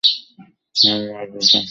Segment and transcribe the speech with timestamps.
[0.75, 1.57] হ্যাঁ, মারব তো।